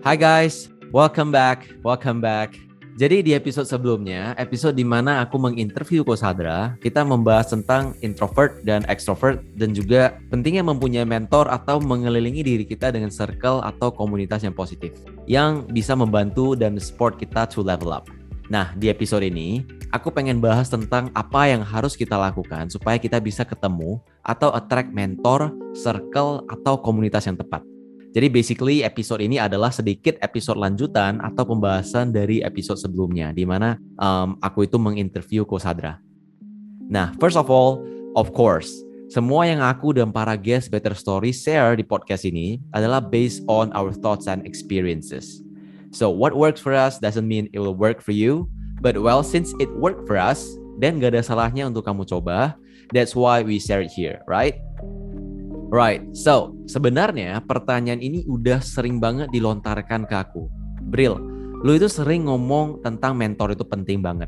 Hi 0.00 0.16
guys, 0.16 0.72
welcome 0.96 1.28
back, 1.28 1.68
welcome 1.84 2.24
back. 2.24 2.56
Jadi 2.96 3.20
di 3.20 3.32
episode 3.36 3.68
sebelumnya, 3.68 4.32
episode 4.40 4.72
di 4.72 4.80
mana 4.80 5.20
aku 5.20 5.36
menginterview 5.36 6.08
Kosadra, 6.08 6.72
kita 6.80 7.04
membahas 7.04 7.52
tentang 7.52 7.92
introvert 8.00 8.64
dan 8.64 8.80
extrovert 8.88 9.44
dan 9.60 9.76
juga 9.76 10.16
pentingnya 10.32 10.64
mempunyai 10.64 11.04
mentor 11.04 11.52
atau 11.52 11.84
mengelilingi 11.84 12.40
diri 12.40 12.64
kita 12.64 12.88
dengan 12.88 13.12
circle 13.12 13.60
atau 13.60 13.92
komunitas 13.92 14.40
yang 14.40 14.56
positif 14.56 14.96
yang 15.28 15.68
bisa 15.68 15.92
membantu 15.92 16.56
dan 16.56 16.80
support 16.80 17.20
kita 17.20 17.44
to 17.44 17.60
level 17.60 17.92
up. 17.92 18.08
Nah, 18.48 18.72
di 18.80 18.88
episode 18.88 19.28
ini 19.28 19.68
aku 19.92 20.08
pengen 20.08 20.40
bahas 20.40 20.72
tentang 20.72 21.12
apa 21.12 21.44
yang 21.44 21.60
harus 21.60 21.92
kita 21.92 22.16
lakukan 22.16 22.72
supaya 22.72 22.96
kita 22.96 23.20
bisa 23.20 23.44
ketemu 23.44 24.00
atau 24.24 24.48
attract 24.56 24.96
mentor, 24.96 25.52
circle 25.76 26.48
atau 26.48 26.80
komunitas 26.80 27.28
yang 27.28 27.36
tepat. 27.36 27.60
Jadi 28.10 28.26
basically 28.26 28.82
episode 28.82 29.22
ini 29.22 29.38
adalah 29.38 29.70
sedikit 29.70 30.18
episode 30.18 30.58
lanjutan 30.58 31.22
atau 31.22 31.46
pembahasan 31.46 32.10
dari 32.10 32.42
episode 32.42 32.82
sebelumnya 32.82 33.30
di 33.30 33.46
mana 33.46 33.78
um, 34.02 34.34
aku 34.42 34.66
itu 34.66 34.82
menginterview 34.82 35.46
Kosadra. 35.46 36.02
Nah, 36.90 37.14
first 37.22 37.38
of 37.38 37.46
all, 37.46 37.86
of 38.18 38.34
course, 38.34 38.66
semua 39.14 39.46
yang 39.46 39.62
aku 39.62 39.94
dan 39.94 40.10
para 40.10 40.34
guest 40.34 40.74
Better 40.74 40.94
Story 40.98 41.30
share 41.30 41.78
di 41.78 41.86
podcast 41.86 42.26
ini 42.26 42.58
adalah 42.74 42.98
based 42.98 43.46
on 43.46 43.70
our 43.78 43.94
thoughts 43.94 44.26
and 44.26 44.42
experiences. 44.42 45.38
So 45.94 46.10
what 46.10 46.34
works 46.34 46.58
for 46.58 46.74
us 46.74 46.98
doesn't 46.98 47.26
mean 47.26 47.46
it 47.54 47.62
will 47.62 47.78
work 47.78 48.02
for 48.02 48.14
you, 48.14 48.50
but 48.82 48.98
well 48.98 49.22
since 49.22 49.54
it 49.62 49.70
worked 49.78 50.10
for 50.10 50.18
us, 50.18 50.46
dan 50.82 50.98
gak 50.98 51.14
ada 51.14 51.22
salahnya 51.22 51.70
untuk 51.70 51.86
kamu 51.86 52.06
coba. 52.10 52.58
That's 52.90 53.14
why 53.14 53.46
we 53.46 53.62
share 53.62 53.86
it 53.86 53.94
here, 53.94 54.18
right? 54.26 54.58
Right, 55.70 56.02
so 56.10 56.50
sebenarnya 56.66 57.38
pertanyaan 57.46 58.02
ini 58.02 58.26
udah 58.26 58.58
sering 58.58 58.98
banget 58.98 59.30
dilontarkan 59.30 60.02
ke 60.02 60.18
aku. 60.18 60.50
Bril, 60.82 61.14
lu 61.62 61.78
itu 61.78 61.86
sering 61.86 62.26
ngomong 62.26 62.82
tentang 62.82 63.14
mentor 63.14 63.54
itu 63.54 63.62
penting 63.62 64.02
banget. 64.02 64.26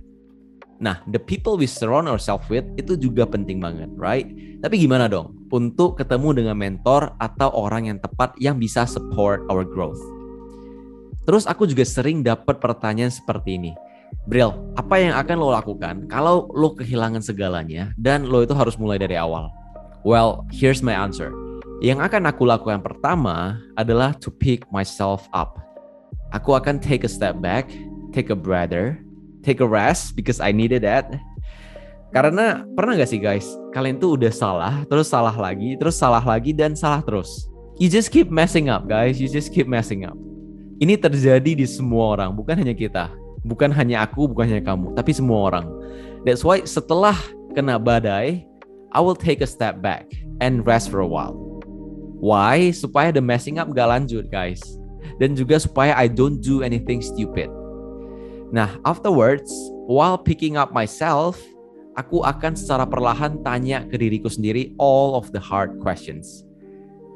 Nah, 0.79 1.03
the 1.11 1.19
people 1.19 1.59
we 1.59 1.67
surround 1.67 2.07
ourselves 2.07 2.47
with 2.47 2.63
itu 2.79 2.95
juga 2.95 3.27
penting 3.27 3.59
banget, 3.59 3.91
right? 3.99 4.31
Tapi 4.63 4.87
gimana 4.87 5.11
dong 5.11 5.35
untuk 5.51 5.99
ketemu 5.99 6.31
dengan 6.31 6.55
mentor 6.55 7.11
atau 7.19 7.51
orang 7.51 7.91
yang 7.91 7.99
tepat 7.99 8.39
yang 8.39 8.63
bisa 8.63 8.87
support 8.87 9.43
our 9.51 9.67
growth? 9.67 9.99
Terus 11.27 11.51
aku 11.51 11.67
juga 11.67 11.83
sering 11.83 12.23
dapat 12.23 12.63
pertanyaan 12.63 13.11
seperti 13.11 13.59
ini. 13.59 13.75
Bril, 14.31 14.55
apa 14.79 14.95
yang 14.95 15.19
akan 15.19 15.37
lo 15.43 15.51
lakukan 15.51 16.07
kalau 16.07 16.47
lo 16.55 16.79
kehilangan 16.79 17.19
segalanya 17.19 17.91
dan 17.99 18.31
lo 18.31 18.47
itu 18.47 18.55
harus 18.55 18.79
mulai 18.79 18.95
dari 18.95 19.19
awal? 19.19 19.51
Well, 20.03 20.51
here's 20.51 20.83
my 20.83 20.99
answer. 20.99 21.31
Yang 21.79 22.11
akan 22.11 22.27
aku 22.27 22.43
lakukan 22.43 22.83
pertama 22.83 23.59
adalah 23.79 24.15
to 24.19 24.35
pick 24.35 24.67
myself 24.75 25.31
up. 25.31 25.63
Aku 26.35 26.59
akan 26.59 26.83
take 26.83 27.07
a 27.07 27.11
step 27.11 27.39
back, 27.39 27.71
take 28.11 28.31
a 28.31 28.39
breather, 28.39 28.99
take 29.47 29.63
a 29.63 29.67
rest 29.67 30.19
because 30.19 30.43
I 30.43 30.51
needed 30.51 30.83
that. 30.83 31.11
Karena 32.11 32.67
pernah 32.75 32.99
gak 32.99 33.15
sih 33.15 33.23
guys, 33.23 33.47
kalian 33.71 34.03
tuh 34.03 34.19
udah 34.19 34.35
salah, 34.35 34.75
terus 34.91 35.07
salah 35.07 35.33
lagi, 35.33 35.79
terus 35.79 35.97
salah 35.97 36.23
lagi, 36.23 36.51
dan 36.51 36.75
salah 36.75 37.01
terus. 37.01 37.47
You 37.79 37.87
just 37.87 38.11
keep 38.11 38.29
messing 38.29 38.69
up 38.69 38.91
guys, 38.91 39.23
you 39.23 39.31
just 39.31 39.55
keep 39.55 39.71
messing 39.71 40.05
up. 40.05 40.19
Ini 40.83 40.99
terjadi 40.99 41.57
di 41.57 41.65
semua 41.65 42.19
orang, 42.19 42.35
bukan 42.35 42.59
hanya 42.59 42.75
kita. 42.75 43.07
Bukan 43.47 43.71
hanya 43.71 44.03
aku, 44.03 44.27
bukan 44.31 44.51
hanya 44.51 44.63
kamu, 44.67 44.99
tapi 44.99 45.11
semua 45.15 45.51
orang. 45.51 45.67
That's 46.23 46.43
why 46.43 46.63
setelah 46.67 47.17
kena 47.57 47.81
badai, 47.81 48.45
I 48.93 49.01
will 49.01 49.17
take 49.17 49.41
a 49.41 49.49
step 49.49 49.81
back 49.81 50.13
and 50.45 50.65
rest 50.69 50.93
for 50.93 51.01
a 51.01 51.09
while. 51.09 51.33
Why? 52.21 52.71
Supaya 52.77 53.11
the 53.11 53.25
messing 53.25 53.57
up 53.57 53.73
gak 53.73 53.89
lanjut 53.89 54.29
guys. 54.29 54.61
Dan 55.17 55.33
juga 55.33 55.57
supaya 55.57 55.97
I 55.97 56.13
don't 56.13 56.45
do 56.45 56.61
anything 56.61 57.01
stupid. 57.01 57.49
Nah, 58.53 58.69
afterwards, 58.85 59.49
while 59.89 60.21
picking 60.21 60.61
up 60.61 60.77
myself, 60.77 61.41
aku 61.97 62.21
akan 62.21 62.53
secara 62.53 62.85
perlahan 62.85 63.41
tanya 63.41 63.81
ke 63.89 63.97
diriku 63.97 64.29
sendiri 64.29 64.77
all 64.77 65.17
of 65.17 65.33
the 65.33 65.41
hard 65.41 65.81
questions. 65.81 66.45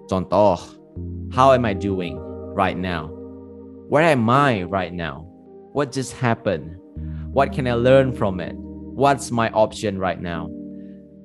Contoh, 0.08 0.56
how 1.28 1.52
am 1.52 1.68
I 1.68 1.76
doing 1.76 2.16
right 2.56 2.76
now? 2.76 3.12
Where 3.92 4.08
am 4.08 4.26
I 4.32 4.64
right 4.64 4.96
now? 4.96 5.28
What 5.76 5.92
just 5.92 6.16
happened? 6.16 6.80
What 7.36 7.52
can 7.52 7.68
I 7.68 7.76
learn 7.76 8.16
from 8.16 8.40
it? 8.40 8.56
What's 8.96 9.28
my 9.28 9.52
option 9.52 10.00
right 10.00 10.18
now? 10.18 10.48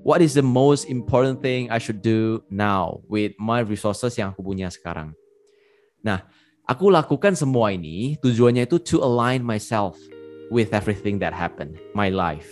What 0.04 0.22
is 0.22 0.34
the 0.34 0.46
most 0.46 0.90
important 0.90 1.42
thing 1.42 1.70
I 1.70 1.78
should 1.78 2.02
do 2.02 2.42
now 2.50 3.02
with 3.06 3.38
my 3.38 3.62
resources 3.62 4.18
yang 4.18 4.34
aku 4.34 4.42
punya 4.42 4.74
sekarang. 4.74 5.14
Nah, 6.02 6.26
aku 6.66 6.90
lakukan 6.90 7.38
semua 7.38 7.74
ini 7.74 8.18
tujuannya 8.18 8.66
itu 8.66 8.82
to 8.82 8.98
align 9.02 9.46
myself 9.46 9.98
with 10.50 10.74
everything 10.74 11.22
that 11.22 11.32
happened, 11.32 11.78
my 11.94 12.10
life. 12.10 12.50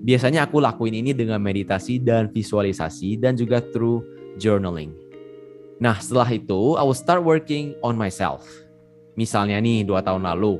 Biasanya 0.00 0.48
aku 0.48 0.64
lakuin 0.64 0.96
ini 0.96 1.12
dengan 1.12 1.42
meditasi 1.42 2.00
dan 2.00 2.32
visualisasi 2.32 3.20
dan 3.20 3.36
juga 3.36 3.60
through 3.60 4.00
journaling. 4.40 4.96
Nah, 5.76 6.00
setelah 6.00 6.28
itu, 6.32 6.76
I 6.76 6.84
will 6.84 6.96
start 6.96 7.20
working 7.20 7.76
on 7.84 8.00
myself. 8.00 8.48
Misalnya 9.16 9.60
nih, 9.60 9.84
dua 9.84 10.00
tahun 10.00 10.24
lalu, 10.24 10.56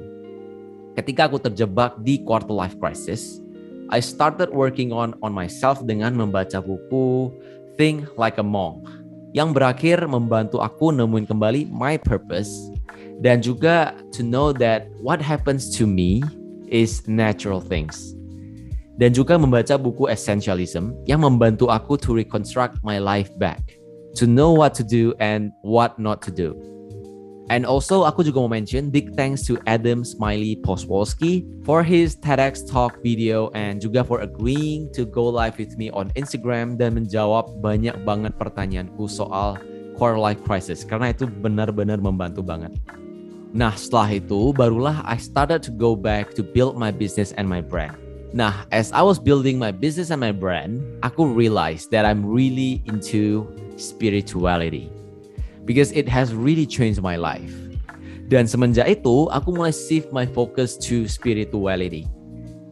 ketika 0.93 1.29
aku 1.29 1.41
terjebak 1.41 1.97
di 2.05 2.21
quarter 2.21 2.53
life 2.53 2.77
crisis, 2.77 3.41
I 3.91 3.99
started 3.99 4.55
working 4.55 4.95
on 4.95 5.19
on 5.19 5.35
myself 5.35 5.83
dengan 5.83 6.15
membaca 6.15 6.63
buku 6.63 7.35
Think 7.75 8.07
Like 8.15 8.39
a 8.39 8.47
Monk 8.47 8.87
yang 9.35 9.55
berakhir 9.55 10.03
membantu 10.07 10.63
aku 10.63 10.91
nemuin 10.91 11.27
kembali 11.27 11.71
my 11.71 11.99
purpose 11.99 12.51
dan 13.23 13.43
juga 13.43 13.95
to 14.15 14.23
know 14.23 14.51
that 14.55 14.87
what 15.03 15.19
happens 15.23 15.71
to 15.77 15.87
me 15.87 16.23
is 16.71 17.03
natural 17.11 17.61
things. 17.61 18.15
Dan 19.01 19.17
juga 19.17 19.41
membaca 19.41 19.81
buku 19.81 20.13
Essentialism 20.13 20.93
yang 21.09 21.25
membantu 21.25 21.73
aku 21.73 21.97
to 21.97 22.13
reconstruct 22.13 22.85
my 22.85 23.01
life 23.01 23.33
back, 23.41 23.61
to 24.13 24.29
know 24.29 24.53
what 24.53 24.77
to 24.77 24.85
do 24.85 25.17
and 25.25 25.51
what 25.65 25.97
not 25.97 26.21
to 26.21 26.31
do. 26.31 26.53
And 27.51 27.67
also 27.67 28.07
aku 28.07 28.23
juga 28.23 28.39
mau 28.39 28.47
mention 28.47 28.95
big 28.95 29.11
thanks 29.19 29.43
to 29.51 29.59
Adam 29.67 30.07
Smiley 30.07 30.55
Poswolski 30.63 31.43
for 31.67 31.83
his 31.83 32.15
TEDx 32.15 32.63
talk 32.63 33.03
video 33.03 33.51
and 33.59 33.83
juga 33.83 34.07
for 34.07 34.23
agreeing 34.23 34.87
to 34.95 35.03
go 35.03 35.27
live 35.27 35.59
with 35.59 35.75
me 35.75 35.91
on 35.91 36.15
Instagram 36.15 36.79
dan 36.79 36.95
menjawab 36.95 37.51
banyak 37.59 37.99
banget 38.07 38.39
pertanyaanku 38.39 39.11
soal 39.11 39.59
core 39.99 40.15
life 40.15 40.39
crisis 40.47 40.87
karena 40.87 41.11
itu 41.11 41.27
benar-benar 41.27 41.99
membantu 41.99 42.39
banget. 42.39 42.71
Nah 43.51 43.75
setelah 43.75 44.23
itu 44.23 44.55
barulah 44.55 45.03
I 45.03 45.19
started 45.19 45.67
to 45.67 45.75
go 45.75 45.99
back 45.99 46.31
to 46.39 46.47
build 46.47 46.79
my 46.79 46.95
business 46.95 47.35
and 47.35 47.51
my 47.51 47.59
brand. 47.59 47.99
Nah, 48.31 48.63
as 48.71 48.95
I 48.95 49.03
was 49.03 49.19
building 49.19 49.59
my 49.59 49.75
business 49.75 50.15
and 50.15 50.23
my 50.23 50.31
brand, 50.31 50.79
aku 51.03 51.27
realized 51.27 51.91
that 51.91 52.07
I'm 52.07 52.23
really 52.23 52.79
into 52.87 53.51
spirituality 53.75 54.87
because 55.65 55.93
it 55.93 56.09
has 56.09 56.33
really 56.35 56.67
changed 56.67 57.03
my 57.03 57.17
life. 57.17 57.53
Dan 58.31 58.47
semenjak 58.47 58.87
itu, 58.87 59.27
aku 59.35 59.51
mulai 59.51 59.75
shift 59.75 60.15
my 60.15 60.23
focus 60.23 60.79
to 60.79 61.11
spirituality. 61.11 62.07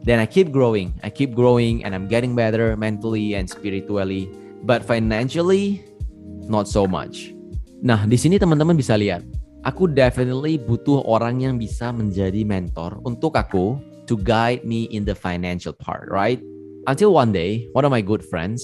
Then 0.07 0.23
I 0.23 0.25
keep 0.25 0.55
growing, 0.55 0.95
I 1.03 1.11
keep 1.11 1.35
growing, 1.35 1.83
and 1.83 1.91
I'm 1.91 2.07
getting 2.07 2.31
better 2.31 2.79
mentally 2.79 3.35
and 3.35 3.43
spiritually, 3.43 4.31
but 4.63 4.87
financially, 4.87 5.83
not 6.47 6.71
so 6.71 6.87
much. 6.87 7.35
Nah, 7.83 8.07
di 8.07 8.15
sini 8.15 8.39
teman-teman 8.39 8.79
bisa 8.79 8.95
lihat, 8.95 9.27
aku 9.67 9.91
definitely 9.91 10.55
butuh 10.55 11.03
orang 11.03 11.43
yang 11.43 11.59
bisa 11.59 11.91
menjadi 11.91 12.47
mentor 12.47 12.95
untuk 13.03 13.35
aku 13.35 13.75
to 14.07 14.15
guide 14.15 14.63
me 14.63 14.87
in 14.95 15.03
the 15.03 15.13
financial 15.13 15.75
part, 15.75 16.07
right? 16.07 16.39
Until 16.87 17.11
one 17.11 17.35
day, 17.35 17.67
one 17.75 17.83
of 17.83 17.91
my 17.91 17.99
good 17.99 18.23
friends, 18.23 18.63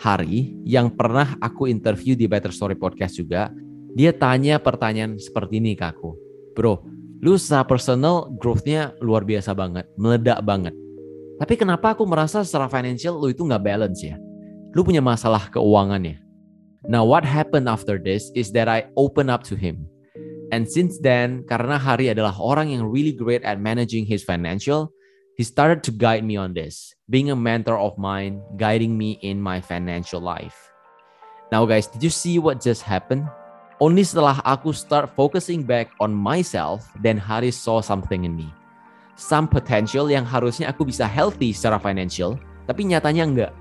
Hari, 0.00 0.56
yang 0.64 0.96
pernah 0.96 1.36
aku 1.44 1.68
interview 1.68 2.16
di 2.16 2.24
Better 2.24 2.48
Story 2.48 2.72
Podcast 2.72 3.20
juga, 3.20 3.52
dia 3.94 4.14
tanya 4.14 4.62
pertanyaan 4.62 5.18
seperti 5.18 5.58
ini 5.58 5.74
ke 5.74 5.86
aku. 5.86 6.14
Bro, 6.54 6.86
lu 7.20 7.36
secara 7.36 7.66
personal 7.66 8.30
growth-nya 8.38 8.94
luar 9.02 9.26
biasa 9.26 9.52
banget, 9.52 9.86
meledak 9.98 10.40
banget. 10.46 10.74
Tapi 11.40 11.56
kenapa 11.56 11.96
aku 11.96 12.04
merasa 12.04 12.44
secara 12.44 12.68
financial 12.68 13.16
lu 13.16 13.32
itu 13.32 13.42
nggak 13.44 13.64
balance 13.64 14.04
ya? 14.04 14.20
Lu 14.76 14.84
punya 14.84 15.00
masalah 15.00 15.48
keuangan 15.48 16.04
ya? 16.04 16.16
Now 16.84 17.04
what 17.04 17.24
happened 17.24 17.68
after 17.68 18.00
this 18.00 18.28
is 18.36 18.52
that 18.56 18.68
I 18.68 18.88
open 18.96 19.28
up 19.28 19.44
to 19.48 19.56
him. 19.56 19.88
And 20.50 20.66
since 20.66 20.98
then, 20.98 21.46
karena 21.46 21.78
Hari 21.78 22.10
adalah 22.10 22.34
orang 22.36 22.74
yang 22.74 22.82
really 22.88 23.14
great 23.14 23.46
at 23.46 23.62
managing 23.62 24.02
his 24.04 24.26
financial, 24.26 24.90
he 25.38 25.46
started 25.46 25.86
to 25.86 25.94
guide 25.94 26.26
me 26.26 26.36
on 26.36 26.52
this, 26.52 26.92
being 27.06 27.30
a 27.30 27.38
mentor 27.38 27.78
of 27.78 27.94
mine, 27.96 28.42
guiding 28.58 28.98
me 28.98 29.16
in 29.22 29.38
my 29.38 29.62
financial 29.62 30.18
life. 30.18 30.56
Now 31.54 31.64
guys, 31.64 31.86
did 31.86 32.02
you 32.02 32.10
see 32.10 32.36
what 32.42 32.60
just 32.60 32.82
happened? 32.82 33.24
Only 33.80 34.04
setelah 34.04 34.44
aku 34.44 34.76
start 34.76 35.08
focusing 35.16 35.64
back 35.64 35.88
on 36.04 36.12
myself, 36.12 36.84
then 37.00 37.16
Haris 37.16 37.56
saw 37.56 37.80
something 37.80 38.28
in 38.28 38.36
me. 38.36 38.52
Some 39.16 39.48
potential 39.48 40.12
yang 40.12 40.28
harusnya 40.28 40.68
aku 40.68 40.84
bisa 40.84 41.08
healthy 41.08 41.56
secara 41.56 41.80
financial, 41.80 42.36
tapi 42.68 42.84
nyatanya 42.84 43.24
enggak. 43.24 43.52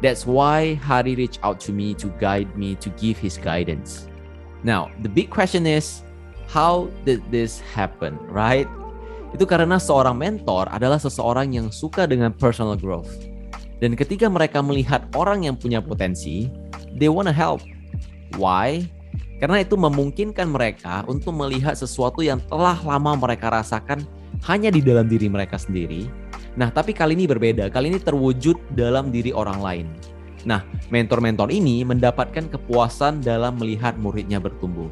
That's 0.00 0.24
why 0.24 0.80
Hari 0.80 1.16
reached 1.20 1.44
out 1.44 1.60
to 1.68 1.76
me 1.76 1.92
to 2.00 2.08
guide 2.16 2.56
me 2.56 2.72
to 2.80 2.88
give 2.96 3.20
his 3.20 3.36
guidance. 3.36 4.08
Now, 4.64 4.88
the 5.04 5.12
big 5.12 5.28
question 5.28 5.68
is, 5.68 6.04
How 6.46 6.86
did 7.02 7.26
this 7.28 7.58
happen, 7.74 8.16
right? 8.30 8.70
Itu 9.34 9.44
karena 9.44 9.82
seorang 9.82 10.16
mentor 10.16 10.70
adalah 10.70 10.96
seseorang 10.96 11.52
yang 11.52 11.68
suka 11.74 12.06
dengan 12.06 12.30
personal 12.32 12.78
growth. 12.78 13.10
Dan 13.82 13.98
ketika 13.98 14.30
mereka 14.30 14.62
melihat 14.62 15.04
orang 15.12 15.44
yang 15.44 15.58
punya 15.58 15.82
potensi, 15.82 16.48
they 16.96 17.10
wanna 17.10 17.34
help. 17.34 17.60
Why? 18.38 18.86
Karena 19.36 19.60
itu 19.60 19.76
memungkinkan 19.76 20.48
mereka 20.48 21.04
untuk 21.04 21.36
melihat 21.36 21.76
sesuatu 21.76 22.24
yang 22.24 22.40
telah 22.48 22.76
lama 22.80 23.12
mereka 23.16 23.52
rasakan 23.52 24.04
hanya 24.48 24.72
di 24.72 24.80
dalam 24.80 25.08
diri 25.08 25.28
mereka 25.28 25.60
sendiri. 25.60 26.08
Nah, 26.56 26.72
tapi 26.72 26.96
kali 26.96 27.12
ini 27.12 27.28
berbeda. 27.28 27.68
Kali 27.68 27.92
ini 27.92 28.00
terwujud 28.00 28.56
dalam 28.72 29.12
diri 29.12 29.32
orang 29.32 29.60
lain. 29.60 29.86
Nah, 30.46 30.64
mentor-mentor 30.88 31.52
ini 31.52 31.84
mendapatkan 31.84 32.48
kepuasan 32.48 33.20
dalam 33.20 33.60
melihat 33.60 33.98
muridnya 34.00 34.40
bertumbuh. 34.40 34.88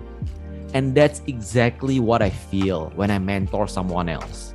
And 0.75 0.91
that's 0.93 1.23
exactly 1.31 2.03
what 2.03 2.21
I 2.21 2.35
feel 2.51 2.91
when 2.99 3.09
I 3.09 3.23
mentor 3.23 3.71
someone 3.71 4.11
else. 4.11 4.54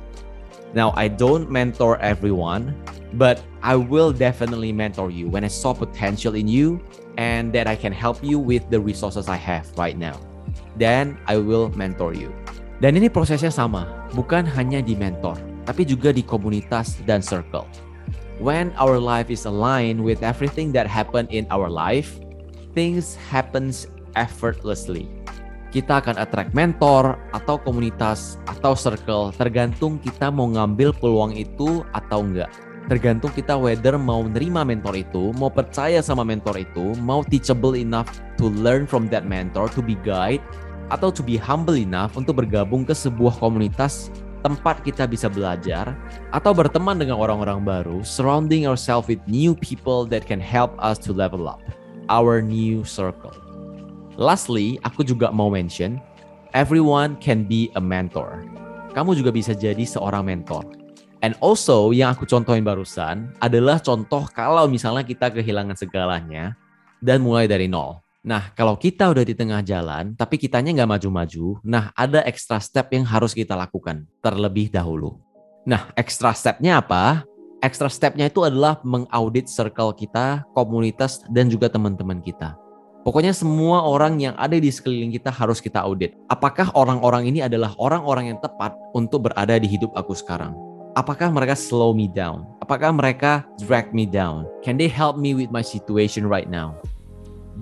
Now, 0.70 0.94
I 0.94 1.08
don't 1.08 1.50
mentor 1.50 1.98
everyone, 1.98 2.78
but 3.18 3.42
I 3.62 3.74
will 3.74 4.14
definitely 4.14 4.70
mentor 4.70 5.10
you 5.10 5.26
when 5.26 5.42
I 5.42 5.50
saw 5.50 5.74
potential 5.74 6.38
in 6.38 6.46
you 6.46 6.78
and 7.18 7.52
that 7.52 7.66
I 7.66 7.74
can 7.74 7.90
help 7.90 8.22
you 8.22 8.38
with 8.38 8.70
the 8.70 8.78
resources 8.78 9.26
I 9.26 9.34
have 9.34 9.66
right 9.76 9.98
now. 9.98 10.14
Then 10.78 11.18
I 11.26 11.42
will 11.42 11.74
mentor 11.74 12.14
you. 12.14 12.30
Dan 12.80 12.96
ini 12.96 13.10
prosesnya 13.10 13.50
sama, 13.52 14.08
bukan 14.14 14.46
hanya 14.46 14.80
di 14.80 14.96
mentor, 14.96 15.36
tapi 15.68 15.84
juga 15.84 16.14
di 16.14 16.22
komunitas 16.24 17.02
dan 17.04 17.20
circle. 17.20 17.66
When 18.40 18.72
our 18.80 18.96
life 18.96 19.28
is 19.28 19.44
aligned 19.44 20.00
with 20.00 20.24
everything 20.24 20.72
that 20.72 20.88
happened 20.88 21.28
in 21.28 21.44
our 21.52 21.68
life, 21.68 22.16
things 22.72 23.18
happens 23.28 23.84
effortlessly 24.16 25.10
kita 25.70 26.02
akan 26.02 26.18
attract 26.18 26.50
mentor 26.52 27.14
atau 27.30 27.56
komunitas 27.62 28.36
atau 28.46 28.74
circle 28.74 29.30
tergantung 29.38 30.02
kita 30.02 30.28
mau 30.28 30.50
ngambil 30.50 30.90
peluang 30.98 31.34
itu 31.34 31.86
atau 31.94 32.26
enggak. 32.26 32.50
Tergantung 32.90 33.30
kita 33.30 33.54
whether 33.54 33.94
mau 33.94 34.26
nerima 34.26 34.66
mentor 34.66 34.98
itu, 34.98 35.30
mau 35.38 35.46
percaya 35.46 36.02
sama 36.02 36.26
mentor 36.26 36.58
itu, 36.58 36.90
mau 36.98 37.22
teachable 37.22 37.78
enough 37.78 38.10
to 38.34 38.50
learn 38.50 38.82
from 38.82 39.06
that 39.06 39.22
mentor, 39.22 39.70
to 39.70 39.78
be 39.78 39.94
guide, 40.02 40.42
atau 40.90 41.14
to 41.14 41.22
be 41.22 41.38
humble 41.38 41.78
enough 41.78 42.18
untuk 42.18 42.42
bergabung 42.42 42.82
ke 42.82 42.90
sebuah 42.90 43.38
komunitas 43.38 44.10
tempat 44.42 44.82
kita 44.82 45.06
bisa 45.06 45.30
belajar 45.30 45.94
atau 46.34 46.50
berteman 46.50 46.98
dengan 46.98 47.20
orang-orang 47.20 47.62
baru, 47.62 48.02
surrounding 48.02 48.66
ourselves 48.66 49.06
with 49.06 49.22
new 49.30 49.54
people 49.54 50.08
that 50.08 50.26
can 50.26 50.40
help 50.42 50.74
us 50.82 50.98
to 50.98 51.14
level 51.14 51.46
up 51.46 51.62
our 52.10 52.42
new 52.42 52.82
circle. 52.82 53.49
Lastly, 54.20 54.76
aku 54.84 55.00
juga 55.00 55.32
mau 55.32 55.48
mention, 55.48 55.96
everyone 56.52 57.16
can 57.24 57.48
be 57.48 57.72
a 57.72 57.80
mentor. 57.80 58.44
Kamu 58.92 59.16
juga 59.16 59.32
bisa 59.32 59.56
jadi 59.56 59.80
seorang 59.80 60.28
mentor. 60.28 60.60
And 61.24 61.32
also, 61.40 61.88
yang 61.96 62.12
aku 62.12 62.28
contohin 62.28 62.60
barusan 62.60 63.32
adalah 63.40 63.80
contoh 63.80 64.28
kalau 64.28 64.68
misalnya 64.68 65.08
kita 65.08 65.32
kehilangan 65.32 65.72
segalanya 65.72 66.52
dan 67.00 67.24
mulai 67.24 67.48
dari 67.48 67.64
nol. 67.64 67.96
Nah, 68.20 68.52
kalau 68.52 68.76
kita 68.76 69.08
udah 69.08 69.24
di 69.24 69.32
tengah 69.32 69.64
jalan, 69.64 70.12
tapi 70.12 70.36
kitanya 70.36 70.76
nggak 70.76 71.00
maju-maju, 71.00 71.56
nah 71.64 71.88
ada 71.96 72.20
extra 72.28 72.60
step 72.60 72.92
yang 72.92 73.08
harus 73.08 73.32
kita 73.32 73.56
lakukan 73.56 74.04
terlebih 74.20 74.68
dahulu. 74.68 75.16
Nah, 75.64 75.88
extra 75.96 76.36
stepnya 76.36 76.84
apa? 76.84 77.24
Extra 77.64 77.88
stepnya 77.88 78.28
itu 78.28 78.44
adalah 78.44 78.84
mengaudit 78.84 79.48
circle 79.48 79.96
kita, 79.96 80.44
komunitas, 80.52 81.24
dan 81.32 81.48
juga 81.48 81.72
teman-teman 81.72 82.20
kita. 82.20 82.60
Pokoknya 83.00 83.32
semua 83.32 83.80
orang 83.80 84.20
yang 84.20 84.36
ada 84.36 84.60
di 84.60 84.68
sekeliling 84.68 85.08
kita 85.16 85.32
harus 85.32 85.56
kita 85.56 85.80
audit. 85.80 86.12
Apakah 86.28 86.68
orang-orang 86.76 87.32
ini 87.32 87.40
adalah 87.40 87.72
orang-orang 87.80 88.36
yang 88.36 88.38
tepat 88.44 88.76
untuk 88.92 89.24
berada 89.32 89.56
di 89.56 89.64
hidup 89.64 89.88
aku 89.96 90.12
sekarang? 90.12 90.52
Apakah 90.92 91.32
mereka 91.32 91.56
slow 91.56 91.96
me 91.96 92.12
down? 92.12 92.44
Apakah 92.60 92.92
mereka 92.92 93.48
drag 93.56 93.96
me 93.96 94.04
down? 94.04 94.44
Can 94.60 94.76
they 94.76 94.90
help 94.90 95.16
me 95.16 95.32
with 95.32 95.48
my 95.48 95.64
situation 95.64 96.28
right 96.28 96.44
now? 96.44 96.76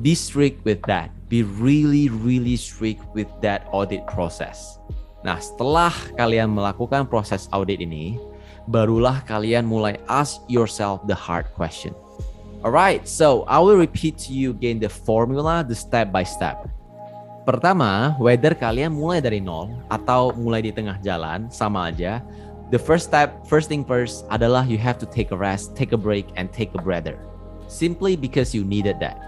Be 0.02 0.18
strict 0.18 0.66
with 0.66 0.82
that. 0.90 1.14
Be 1.30 1.46
really, 1.46 2.10
really 2.10 2.58
strict 2.58 3.06
with 3.14 3.30
that 3.38 3.70
audit 3.70 4.02
process. 4.10 4.82
Nah, 5.22 5.38
setelah 5.38 5.94
kalian 6.18 6.50
melakukan 6.50 7.06
proses 7.06 7.46
audit 7.54 7.78
ini, 7.78 8.18
barulah 8.66 9.22
kalian 9.22 9.70
mulai 9.70 10.02
ask 10.10 10.42
yourself 10.50 10.98
the 11.06 11.14
hard 11.14 11.46
question. 11.54 11.94
Alright, 12.58 13.06
so 13.06 13.46
I 13.46 13.62
will 13.62 13.78
repeat 13.78 14.18
to 14.26 14.34
you 14.34 14.50
again 14.50 14.82
the 14.82 14.90
formula, 14.90 15.62
the 15.62 15.78
step 15.78 16.10
by 16.10 16.26
step. 16.26 16.66
Pertama, 17.46 18.18
whether 18.18 18.50
kalian 18.50 18.98
mulai 18.98 19.22
dari 19.22 19.38
nol 19.38 19.70
atau 19.86 20.34
mulai 20.34 20.66
di 20.66 20.74
tengah 20.74 20.98
jalan, 20.98 21.46
sama 21.54 21.94
aja. 21.94 22.18
The 22.74 22.76
first 22.82 23.06
step, 23.06 23.46
first 23.46 23.70
thing 23.70 23.86
first 23.86 24.26
adalah 24.34 24.66
you 24.66 24.74
have 24.74 24.98
to 24.98 25.06
take 25.06 25.30
a 25.30 25.38
rest, 25.38 25.78
take 25.78 25.94
a 25.94 26.00
break, 26.00 26.26
and 26.34 26.50
take 26.50 26.74
a 26.74 26.82
breather. 26.82 27.14
Simply 27.70 28.18
because 28.18 28.50
you 28.50 28.66
needed 28.66 28.98
that. 28.98 29.22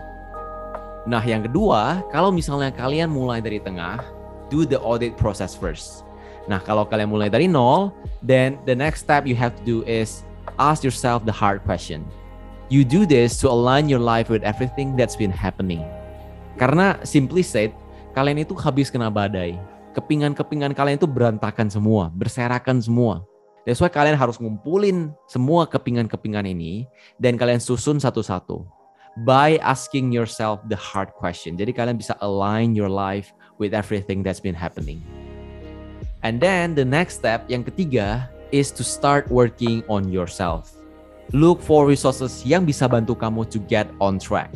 Nah, 1.06 1.22
yang 1.22 1.46
kedua, 1.46 2.02
kalau 2.10 2.34
misalnya 2.34 2.74
kalian 2.74 3.14
mulai 3.14 3.38
dari 3.38 3.62
tengah, 3.62 4.02
do 4.50 4.66
the 4.66 4.82
audit 4.82 5.14
process 5.14 5.54
first. 5.54 6.02
Nah, 6.50 6.58
kalau 6.58 6.82
kalian 6.82 7.14
mulai 7.14 7.30
dari 7.30 7.46
nol, 7.46 7.94
then 8.26 8.58
the 8.66 8.74
next 8.74 9.06
step 9.06 9.22
you 9.22 9.38
have 9.38 9.54
to 9.54 9.62
do 9.62 9.86
is 9.86 10.26
ask 10.58 10.82
yourself 10.82 11.22
the 11.22 11.32
hard 11.32 11.62
question. 11.62 12.02
You 12.70 12.86
do 12.86 13.02
this 13.02 13.34
to 13.42 13.50
align 13.50 13.90
your 13.90 13.98
life 13.98 14.30
with 14.30 14.46
everything 14.46 14.94
that's 14.94 15.18
been 15.18 15.34
happening. 15.34 15.82
Karena 16.54 17.02
simply 17.02 17.42
said, 17.42 17.74
kalian 18.14 18.46
itu 18.46 18.54
habis 18.54 18.94
kena 18.94 19.10
badai. 19.10 19.58
Kepingan-kepingan 19.90 20.70
kalian 20.78 20.94
itu 20.94 21.10
berantakan 21.10 21.66
semua, 21.66 22.14
berserakan 22.14 22.78
semua. 22.78 23.26
That's 23.66 23.82
why 23.82 23.90
kalian 23.90 24.14
harus 24.14 24.38
ngumpulin 24.38 25.10
semua 25.26 25.66
kepingan-kepingan 25.66 26.46
ini 26.46 26.86
dan 27.18 27.34
kalian 27.34 27.58
susun 27.58 27.98
satu-satu. 27.98 28.62
By 29.26 29.58
asking 29.66 30.14
yourself 30.14 30.62
the 30.70 30.78
hard 30.78 31.10
question. 31.18 31.58
Jadi 31.58 31.74
kalian 31.74 31.98
bisa 31.98 32.14
align 32.22 32.78
your 32.78 32.86
life 32.86 33.34
with 33.58 33.74
everything 33.74 34.22
that's 34.22 34.38
been 34.38 34.54
happening. 34.54 35.02
And 36.22 36.38
then 36.38 36.78
the 36.78 36.86
next 36.86 37.18
step 37.18 37.50
yang 37.50 37.66
ketiga 37.66 38.30
is 38.54 38.70
to 38.78 38.86
start 38.86 39.26
working 39.26 39.82
on 39.90 40.06
yourself 40.06 40.79
look 41.32 41.62
for 41.62 41.86
resources 41.86 42.42
yang 42.42 42.66
bisa 42.66 42.90
bantu 42.90 43.14
kamu 43.14 43.46
to 43.50 43.62
get 43.70 43.86
on 44.02 44.18
track. 44.18 44.50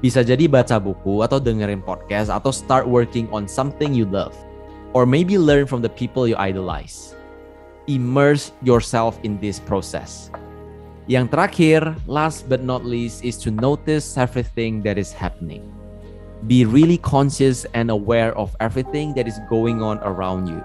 Bisa 0.00 0.20
jadi 0.20 0.48
baca 0.48 0.76
buku 0.76 1.24
atau 1.24 1.40
dengerin 1.40 1.80
podcast 1.80 2.28
atau 2.28 2.52
start 2.52 2.84
working 2.84 3.28
on 3.32 3.48
something 3.48 3.92
you 3.96 4.04
love. 4.08 4.32
Or 4.96 5.04
maybe 5.04 5.36
learn 5.36 5.68
from 5.68 5.84
the 5.84 5.92
people 5.92 6.24
you 6.24 6.36
idolize. 6.40 7.12
Immerse 7.84 8.52
yourself 8.64 9.20
in 9.24 9.36
this 9.40 9.60
process. 9.60 10.32
Yang 11.06 11.36
terakhir, 11.36 11.80
last 12.08 12.48
but 12.48 12.64
not 12.64 12.82
least, 12.82 13.22
is 13.22 13.36
to 13.44 13.52
notice 13.52 14.16
everything 14.16 14.80
that 14.82 14.96
is 14.96 15.12
happening. 15.12 15.62
Be 16.48 16.64
really 16.64 16.98
conscious 16.98 17.68
and 17.76 17.92
aware 17.92 18.32
of 18.34 18.56
everything 18.58 19.14
that 19.14 19.28
is 19.28 19.38
going 19.46 19.84
on 19.84 20.00
around 20.02 20.48
you. 20.48 20.64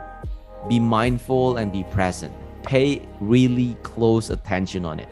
Be 0.72 0.80
mindful 0.80 1.60
and 1.60 1.70
be 1.70 1.84
present 1.94 2.34
pay 2.62 3.02
really 3.22 3.78
close 3.86 4.30
attention 4.30 4.86
on 4.86 5.02
it. 5.02 5.10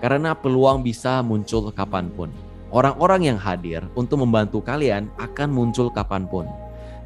Karena 0.00 0.32
peluang 0.32 0.80
bisa 0.80 1.20
muncul 1.20 1.68
kapan 1.72 2.08
pun. 2.12 2.32
Orang-orang 2.70 3.34
yang 3.34 3.38
hadir 3.38 3.82
untuk 3.98 4.22
membantu 4.22 4.62
kalian 4.62 5.10
akan 5.18 5.50
muncul 5.50 5.90
kapan 5.90 6.24
pun. 6.24 6.46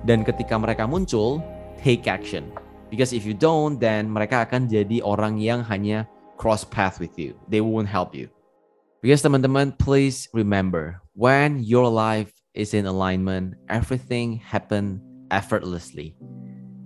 Dan 0.05 0.21
ketika 0.23 0.61
mereka 0.61 0.85
muncul, 0.85 1.41
take 1.81 2.05
action. 2.05 2.53
Because 2.93 3.17
if 3.17 3.25
you 3.25 3.33
don't, 3.33 3.81
then 3.81 4.07
mereka 4.07 4.45
akan 4.47 4.69
jadi 4.69 5.01
orang 5.01 5.41
yang 5.41 5.65
hanya 5.65 6.07
cross 6.37 6.63
path 6.63 7.01
with 7.01 7.17
you. 7.17 7.35
They 7.49 7.65
won't 7.65 7.89
help 7.89 8.15
you. 8.15 8.29
Because 9.01 9.25
teman-teman, 9.25 9.77
please 9.81 10.29
remember, 10.33 11.01
when 11.17 11.65
your 11.65 11.89
life 11.89 12.33
is 12.55 12.73
in 12.73 12.87
alignment, 12.87 13.57
everything 13.69 14.39
happen 14.41 15.01
effortlessly. 15.33 16.15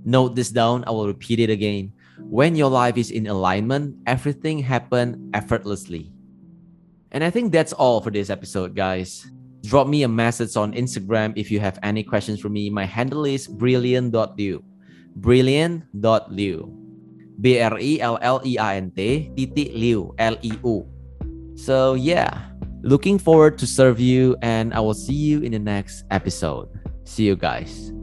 Note 0.09 0.35
this 0.35 0.51
down, 0.51 0.87
I 0.87 0.91
will 0.91 1.07
repeat 1.07 1.39
it 1.39 1.51
again. 1.51 1.93
When 2.29 2.55
your 2.55 2.69
life 2.69 2.97
is 2.97 3.11
in 3.11 3.27
alignment, 3.27 3.97
everything 4.07 4.59
happen 4.61 5.31
effortlessly. 5.33 6.13
And 7.11 7.25
I 7.25 7.31
think 7.31 7.53
that's 7.53 7.73
all 7.73 8.01
for 8.01 8.11
this 8.11 8.29
episode, 8.29 8.77
guys. 8.77 9.27
Drop 9.65 9.89
me 9.89 10.03
a 10.03 10.09
message 10.09 10.57
on 10.57 10.73
Instagram 10.73 11.33
if 11.37 11.51
you 11.51 11.59
have 11.59 11.79
any 11.83 12.05
questions 12.05 12.41
for 12.41 12.49
me. 12.49 12.69
My 12.69 12.85
handle 12.85 13.25
is 13.25 13.49
brilliant.liu. 13.49 14.63
Brilliant.liu. 15.17 16.79
B 17.41 17.61
R 17.61 17.79
E 17.79 18.01
L 18.01 18.19
L 18.21 18.41
E 18.45 18.59
I 18.59 18.77
N 18.77 18.91
T 18.91 19.31
titik 19.35 19.73
liu 19.75 20.15
L 20.19 20.37
E 20.43 20.53
U. 20.63 20.87
So 21.55 21.95
yeah, 21.95 22.51
looking 22.83 23.19
forward 23.19 23.59
to 23.59 23.67
serve 23.67 23.99
you 23.99 24.37
and 24.43 24.75
I 24.75 24.81
will 24.81 24.95
see 24.95 25.15
you 25.15 25.41
in 25.41 25.53
the 25.53 25.59
next 25.59 26.05
episode. 26.11 26.69
See 27.05 27.25
you 27.25 27.37
guys. 27.37 27.98